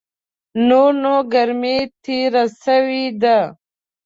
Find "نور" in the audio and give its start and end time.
0.67-0.91